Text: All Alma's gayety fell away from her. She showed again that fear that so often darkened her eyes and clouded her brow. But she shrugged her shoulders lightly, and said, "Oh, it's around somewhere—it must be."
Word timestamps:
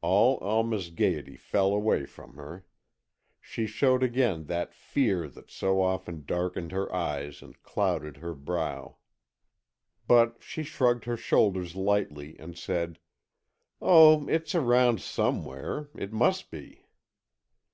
All 0.00 0.38
Alma's 0.38 0.88
gayety 0.88 1.36
fell 1.36 1.74
away 1.74 2.06
from 2.06 2.36
her. 2.36 2.64
She 3.38 3.66
showed 3.66 4.02
again 4.02 4.44
that 4.44 4.72
fear 4.72 5.28
that 5.28 5.50
so 5.50 5.82
often 5.82 6.24
darkened 6.24 6.72
her 6.72 6.90
eyes 6.90 7.42
and 7.42 7.62
clouded 7.62 8.16
her 8.16 8.32
brow. 8.34 8.96
But 10.06 10.38
she 10.40 10.62
shrugged 10.62 11.04
her 11.04 11.18
shoulders 11.18 11.76
lightly, 11.76 12.34
and 12.38 12.56
said, 12.56 12.98
"Oh, 13.78 14.26
it's 14.26 14.54
around 14.54 15.02
somewhere—it 15.02 16.14
must 16.14 16.50
be." 16.50 16.86